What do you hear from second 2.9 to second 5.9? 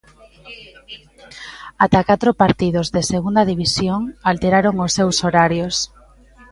de Segunda División alteraron os seus horarios.